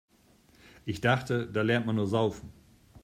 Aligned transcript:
Ich 0.83 0.99
dachte, 0.99 1.45
da 1.45 1.61
lernt 1.61 1.85
man 1.85 1.95
nur 1.97 2.07
Saufen. 2.07 2.51